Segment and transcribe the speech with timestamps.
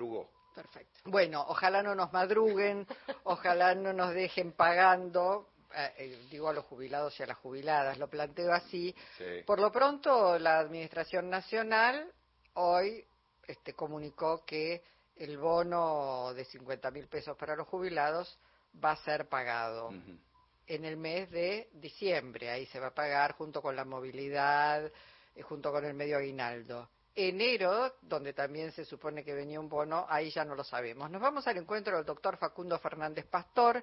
[0.00, 0.30] madrugó.
[0.54, 1.00] Perfecto.
[1.04, 2.86] Bueno, ojalá no nos madruguen,
[3.24, 7.98] ojalá no nos dejen pagando, eh, eh, digo a los jubilados y a las jubiladas,
[7.98, 8.94] lo planteo así.
[9.46, 12.12] Por lo pronto, la Administración Nacional
[12.54, 13.04] hoy
[13.46, 14.82] este, comunicó que
[15.16, 18.38] el bono de 50 mil pesos para los jubilados
[18.82, 19.90] va a ser pagado
[20.66, 22.50] en el mes de diciembre.
[22.50, 24.90] Ahí se va a pagar junto con la movilidad,
[25.34, 26.88] eh, junto con el medio aguinaldo.
[27.14, 31.10] Enero, donde también se supone que venía un bono, ahí ya no lo sabemos.
[31.10, 33.82] Nos vamos al encuentro del doctor Facundo Fernández Pastor,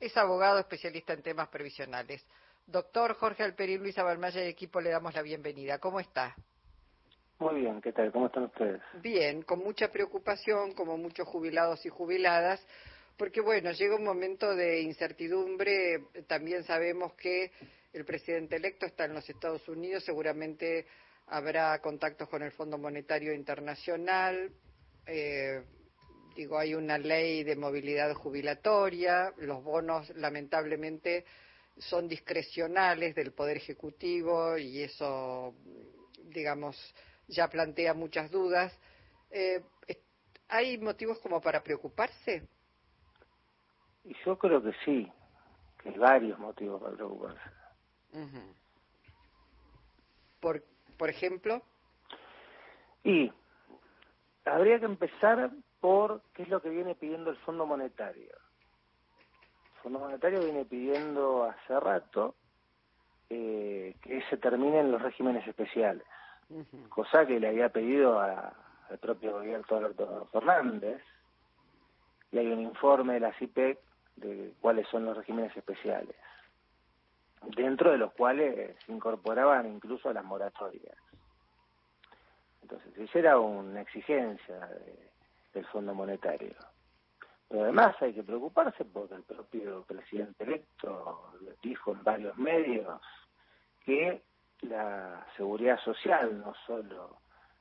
[0.00, 2.24] es abogado especialista en temas previsionales.
[2.66, 5.78] Doctor Jorge Alperi, Luisa Balmaya y equipo, le damos la bienvenida.
[5.78, 6.34] ¿Cómo está?
[7.38, 8.10] Muy bien, ¿qué tal?
[8.12, 8.80] ¿Cómo están ustedes?
[9.02, 12.64] Bien, con mucha preocupación, como muchos jubilados y jubiladas,
[13.16, 17.52] porque bueno, llega un momento de incertidumbre, también sabemos que
[17.92, 20.86] el presidente electo está en los Estados Unidos, seguramente
[21.26, 24.52] habrá contactos con el Fondo Monetario Internacional,
[25.06, 25.62] eh,
[26.34, 31.24] digo, hay una ley de movilidad jubilatoria, los bonos lamentablemente
[31.78, 35.54] son discrecionales del Poder Ejecutivo y eso,
[36.24, 36.76] digamos,
[37.28, 38.76] ya plantea muchas dudas.
[39.30, 39.62] Eh,
[40.48, 42.46] ¿Hay motivos como para preocuparse?
[44.04, 45.10] Y yo creo que sí,
[45.82, 47.50] que hay varios motivos para preocuparse.
[50.40, 50.62] ¿Por,
[50.96, 51.62] por ejemplo?
[53.02, 53.32] Y
[54.44, 55.50] habría que empezar
[55.80, 58.30] por qué es lo que viene pidiendo el Fondo Monetario.
[59.76, 62.34] El Fondo Monetario viene pidiendo hace rato
[63.28, 66.04] eh, que se terminen los regímenes especiales,
[66.88, 71.02] cosa que le había pedido al propio gobierno Alberto Fernández,
[72.32, 73.78] y hay un informe de la CIPEC
[74.16, 76.14] de cuáles son los regímenes especiales,
[77.56, 80.96] dentro de los cuales se incorporaban incluso las moratorias.
[82.62, 84.68] Entonces, esa era una exigencia
[85.52, 86.54] del Fondo Monetario.
[87.48, 93.00] Pero además hay que preocuparse porque el propio presidente electo dijo en varios medios
[93.84, 94.22] que
[94.62, 97.18] la seguridad social, no solo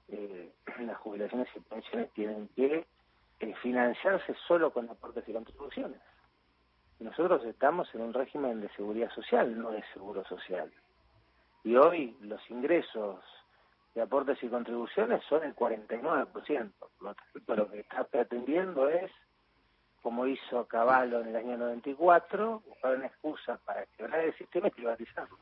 [0.07, 2.85] eh, las jubilaciones y pensiones, tienen que
[3.39, 5.99] eh, financiarse solo con aportes y contribuciones.
[6.99, 10.71] Nosotros estamos en un régimen de seguridad social, no de seguro social.
[11.63, 13.19] Y hoy los ingresos
[13.95, 16.71] de aportes y contribuciones son el 49%.
[17.47, 19.11] Lo que está pretendiendo es,
[20.01, 24.71] como hizo Caballo en el año 94, buscar una excusa para quebrar el sistema y
[24.71, 25.37] privatizarlo.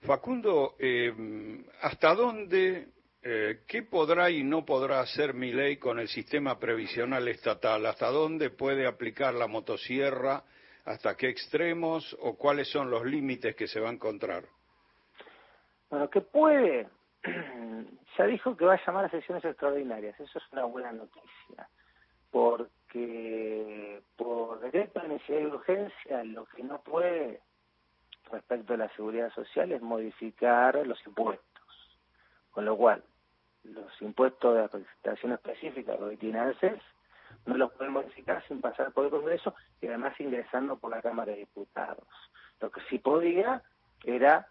[0.00, 2.88] Facundo, eh, ¿hasta dónde
[3.22, 7.84] eh, ¿qué podrá y no podrá hacer mi ley con el sistema previsional estatal?
[7.86, 10.44] ¿Hasta dónde puede aplicar la motosierra?
[10.84, 12.16] ¿Hasta qué extremos?
[12.20, 14.44] ¿O cuáles son los límites que se va a encontrar?
[15.90, 16.88] Bueno, que puede.
[18.18, 20.18] ya dijo que va a llamar a sesiones extraordinarias.
[20.18, 21.68] Eso es una buena noticia.
[22.30, 27.40] Porque por decreto de necesidad de urgencia, lo que no puede
[28.30, 31.47] respecto a la seguridad social es modificar los impuestos.
[32.58, 33.04] Con lo cual,
[33.62, 36.80] los impuestos de representación específica, los de
[37.46, 41.30] no los pueden modificar sin pasar por el Congreso y además ingresando por la Cámara
[41.30, 42.08] de Diputados.
[42.60, 43.62] Lo que sí podía
[44.02, 44.48] era,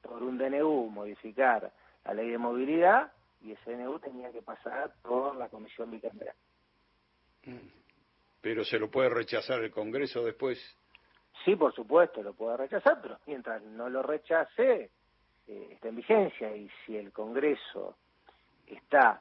[0.00, 1.70] por un DNU, modificar
[2.06, 3.12] la ley de movilidad
[3.42, 6.36] y ese DNU tenía que pasar por la Comisión Bicameral.
[7.44, 7.68] Mm.
[8.40, 10.58] Pero se lo puede rechazar el Congreso después.
[11.44, 14.90] Sí, por supuesto, lo puede rechazar, pero mientras no lo rechace,
[15.46, 17.96] eh, está en vigencia y si el Congreso
[18.66, 19.20] está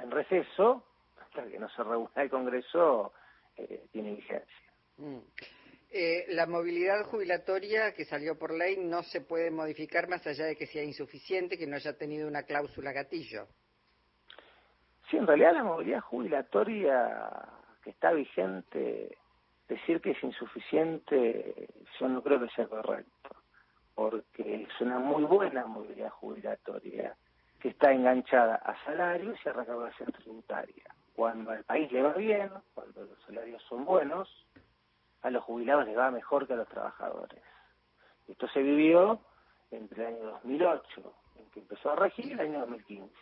[0.00, 0.84] en receso,
[1.20, 3.12] hasta que no se reúna el Congreso,
[3.56, 4.72] eh, tiene vigencia.
[4.98, 5.18] Mm.
[5.92, 10.56] Eh, la movilidad jubilatoria que salió por ley no se puede modificar más allá de
[10.56, 13.48] que sea insuficiente, que no haya tenido una cláusula gatillo.
[15.10, 17.18] Sí, en realidad la movilidad jubilatoria
[17.82, 19.16] que está vigente,
[19.66, 21.68] decir que es insuficiente,
[21.98, 23.39] yo no creo que sea correcto
[24.00, 27.14] porque es una muy buena movilidad jubilatoria
[27.60, 30.84] que está enganchada a salarios y a recaudación tributaria.
[31.14, 34.46] Cuando al país le va bien, cuando los salarios son buenos,
[35.20, 37.42] a los jubilados les va mejor que a los trabajadores.
[38.26, 39.20] Esto se vivió
[39.70, 43.14] entre el año 2008, en que empezó a regir, y el año 2015,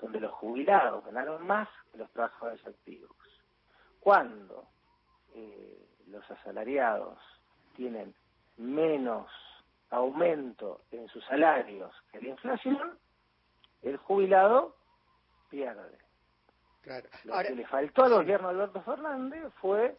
[0.00, 3.16] donde los jubilados ganaron más que los trabajadores activos.
[4.00, 4.66] Cuando
[5.36, 7.20] eh, los asalariados
[7.76, 8.12] tienen
[8.56, 9.30] menos
[9.90, 12.98] aumento en sus salarios que la inflación,
[13.82, 14.76] el jubilado
[15.48, 15.98] pierde.
[16.82, 17.08] Claro.
[17.24, 19.96] Lo que le faltó al gobierno de Alberto Fernández fue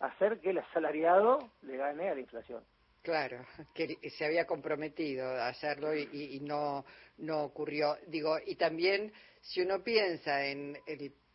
[0.00, 2.64] hacer que el asalariado le gane a la inflación.
[3.02, 6.84] Claro, que se había comprometido a hacerlo y, no,
[7.18, 7.96] no ocurrió.
[8.08, 10.76] Digo, y también si uno piensa en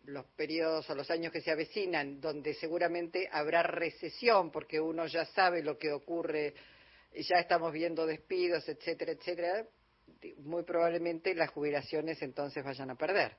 [0.03, 5.25] los periodos o los años que se avecinan, donde seguramente habrá recesión, porque uno ya
[5.25, 6.53] sabe lo que ocurre,
[7.23, 9.65] ya estamos viendo despidos, etcétera, etcétera,
[10.37, 13.37] muy probablemente las jubilaciones entonces vayan a perder.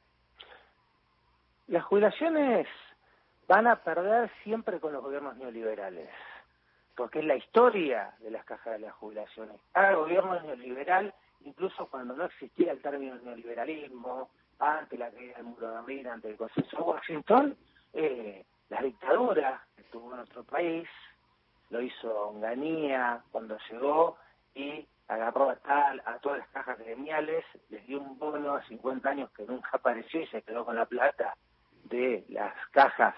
[1.69, 2.67] Las jubilaciones
[3.49, 6.09] van a perder siempre con los gobiernos neoliberales
[6.97, 9.61] porque es la historia de las cajas de las jubilaciones.
[9.71, 11.15] Cada gobierno neoliberal,
[11.45, 16.31] incluso cuando no existía el término neoliberalismo, ante la caída del muro de Berlín, ante
[16.31, 17.57] el consenso de Washington,
[17.93, 20.89] eh, las dictaduras que tuvo nuestro país,
[21.71, 24.17] lo hizo Onganía cuando llegó
[24.55, 29.09] y agarró a, tal, a todas las cajas gremiales, les dio un bono a 50
[29.09, 31.37] años que nunca apareció y se quedó con la plata
[31.85, 33.15] de las cajas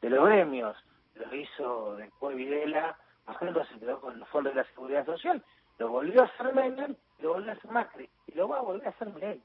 [0.00, 0.76] de los gremios.
[1.14, 2.96] Lo hizo después Videla
[3.32, 5.42] ejemplo, se quedó con los fondos de la seguridad social,
[5.78, 8.86] lo volvió a hacer Menem, lo volvió a hacer Macri, y lo va a volver
[8.86, 9.42] a hacer Milei,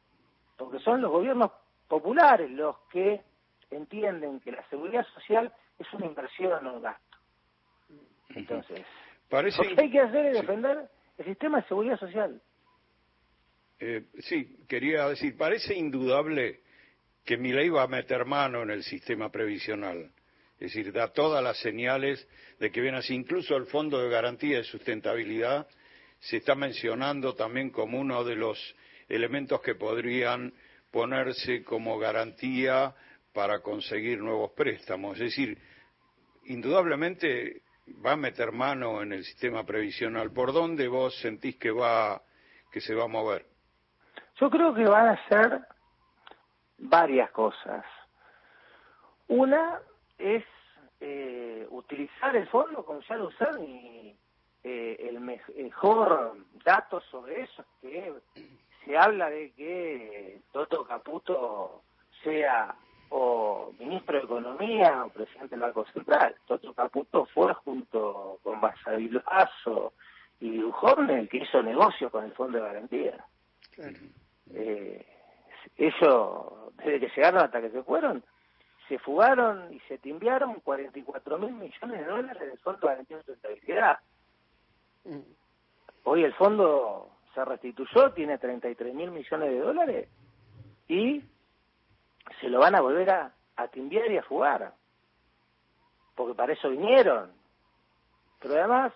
[0.58, 1.52] porque son los gobiernos
[1.88, 3.22] populares los que
[3.70, 7.13] entienden que la seguridad social es una inversión, no un gasto.
[8.36, 8.82] Entonces,
[9.30, 9.64] Parece...
[9.64, 12.42] lo que hay que hacer es defender el sistema de seguridad social.
[13.80, 16.62] Eh, sí, quería decir, parece indudable
[17.26, 20.12] que Milei va a meter mano en el sistema previsional.
[20.60, 22.28] Es decir, da todas las señales
[22.60, 23.14] de que viene así.
[23.14, 25.68] Incluso el Fondo de Garantía de Sustentabilidad
[26.20, 28.76] se está mencionando también como uno de los
[29.10, 30.54] elementos que podrían
[30.92, 32.96] ponerse como garantía
[33.34, 35.18] para conseguir nuevos préstamos.
[35.18, 35.58] Es decir,
[36.46, 37.64] indudablemente
[38.06, 40.32] va a meter mano en el sistema previsional.
[40.32, 42.22] ¿Por dónde vos sentís que va
[42.72, 43.46] que se va a mover?
[44.40, 45.62] Yo creo que van a ser
[46.78, 47.86] varias cosas.
[49.28, 49.80] Una
[50.18, 50.44] es
[51.00, 54.16] eh, utilizar el fondo como ya lo usan y
[54.64, 58.14] eh, el mejor dato sobre eso es que
[58.86, 61.84] se habla de que Toto Caputo
[62.24, 62.76] sea
[63.16, 66.36] o ministro de Economía o presidente del Banco Central.
[66.48, 69.94] Toto Caputo fue junto con Basavilbaso
[70.40, 73.24] y Dujón el que hizo negocio con el Fondo de Garantía.
[74.52, 75.06] Eh,
[75.78, 78.24] eso, desde que llegaron hasta que se fueron,
[78.90, 83.24] se fugaron y se timbiaron 44 mil millones de dólares del Fondo de Garantía de
[83.24, 84.00] Sustentabilidad.
[85.06, 85.20] Mm.
[86.06, 90.10] Hoy el fondo se restituyó, tiene 33 mil millones de dólares
[90.88, 91.24] y
[92.40, 94.74] se lo van a volver a, a timbiar y a fugar.
[96.16, 97.32] Porque para eso vinieron.
[98.40, 98.94] Pero además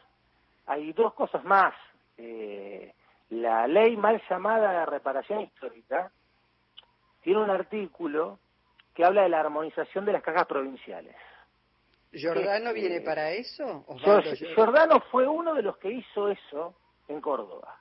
[0.65, 1.73] hay dos cosas más.
[2.17, 2.93] Eh,
[3.29, 6.11] la ley mal llamada reparación histórica
[7.21, 8.39] tiene un artículo
[8.93, 11.15] que habla de la armonización de las cajas provinciales.
[12.13, 13.85] ¿Jordano viene para eso?
[14.55, 16.75] Jordano fue uno de los que hizo eso
[17.07, 17.79] en Córdoba.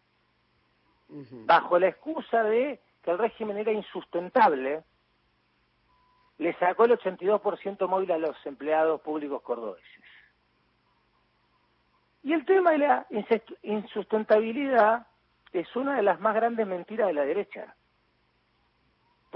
[1.09, 4.83] Bajo la excusa de que el régimen era insustentable,
[6.39, 10.05] le sacó el 82% móvil a los empleados públicos cordobeses.
[12.23, 13.07] Y el tema de la
[13.63, 15.07] insustentabilidad
[15.53, 17.75] es una de las más grandes mentiras de la derecha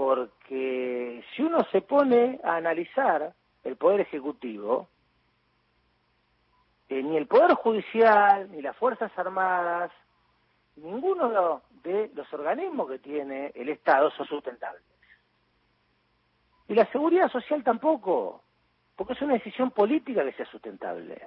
[0.00, 4.88] porque si uno se pone a analizar el Poder Ejecutivo,
[6.88, 9.92] eh, ni el Poder Judicial, ni las Fuerzas Armadas,
[10.76, 14.82] ninguno de los organismos que tiene el Estado son sustentables.
[16.70, 18.44] Y la seguridad social tampoco,
[18.94, 21.20] porque es una decisión política que sea sustentable.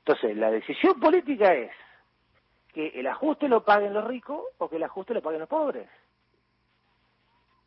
[0.00, 1.70] Entonces, la decisión política es
[2.72, 5.88] que el ajuste lo paguen los ricos o que el ajuste lo paguen los pobres.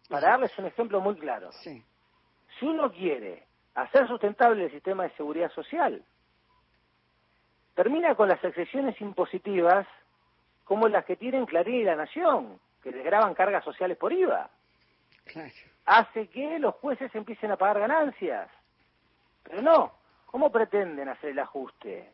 [0.09, 1.85] Para darles un ejemplo muy claro, si
[2.65, 3.45] uno quiere
[3.75, 6.03] hacer sustentable el sistema de seguridad social,
[7.75, 9.87] termina con las excepciones impositivas
[10.65, 14.49] como las que tienen Clarín y La Nación, que les graban cargas sociales por IVA.
[15.87, 18.49] Hace que los jueces empiecen a pagar ganancias.
[19.43, 19.93] Pero no,
[20.25, 22.11] ¿cómo pretenden hacer el ajuste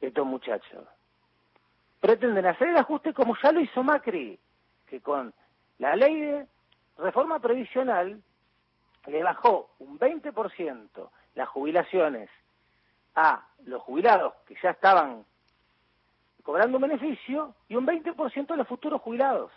[0.00, 0.88] estos muchachos?
[2.00, 4.38] Pretenden hacer el ajuste como ya lo hizo Macri,
[4.86, 5.34] que con
[5.78, 6.46] la ley de
[6.96, 8.22] reforma previsional
[9.06, 12.30] le bajó un 20% las jubilaciones
[13.14, 15.26] a los jubilados que ya estaban
[16.42, 19.52] cobrando un beneficio y un 20% a los futuros jubilados.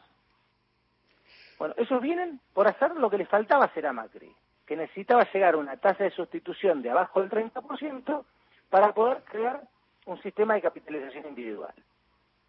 [1.58, 4.34] Bueno, ellos vienen por hacer lo que les faltaba hacer a Macri,
[4.66, 8.26] que necesitaba llegar a una tasa de sustitución de abajo del 30%
[8.70, 9.62] para poder crear
[10.06, 11.74] un sistema de capitalización individual.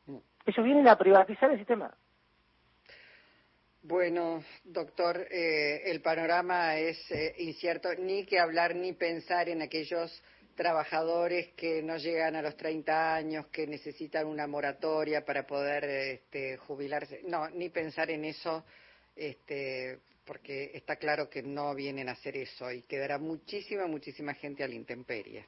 [0.06, 0.16] Mm.
[0.46, 1.94] Ellos vienen a privatizar el sistema.
[3.82, 10.22] Bueno, doctor, eh, el panorama es eh, incierto, ni que hablar ni pensar en aquellos
[10.54, 16.56] trabajadores que no llegan a los 30 años, que necesitan una moratoria para poder este,
[16.56, 17.20] jubilarse.
[17.26, 18.64] No, ni pensar en eso,
[19.16, 24.64] este, porque está claro que no vienen a hacer eso y quedará muchísima, muchísima gente
[24.64, 25.46] a la intemperie.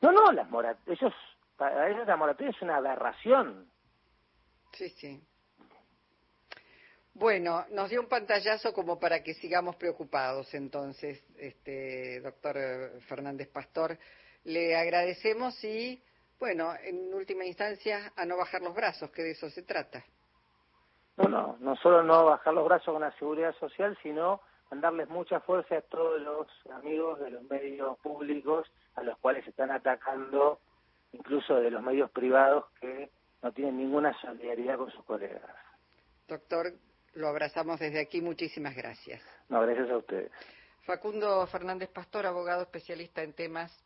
[0.00, 0.48] No, no, las
[0.86, 1.14] ellos,
[1.56, 3.70] para ellos la moratoria es una aberración.
[4.72, 5.22] Sí, sí.
[7.14, 13.96] Bueno, nos dio un pantallazo como para que sigamos preocupados entonces, este doctor Fernández Pastor.
[14.42, 16.02] Le agradecemos y,
[16.40, 20.04] bueno, en última instancia, a no bajar los brazos, que de eso se trata.
[21.16, 24.40] No, no, no solo no bajar los brazos con la seguridad social, sino
[24.70, 28.66] mandarles mucha fuerza a todos los amigos de los medios públicos
[28.96, 30.58] a los cuales se están atacando,
[31.12, 33.10] incluso de los medios privados que
[33.42, 35.42] no tienen ninguna solidaridad con sus colegas.
[36.26, 36.72] Doctor,
[37.14, 38.20] lo abrazamos desde aquí.
[38.20, 39.22] Muchísimas gracias.
[39.48, 40.32] No, gracias a ustedes.
[40.84, 43.84] Facundo Fernández Pastor, abogado especialista en temas